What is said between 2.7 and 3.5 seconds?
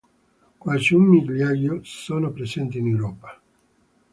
in Europa.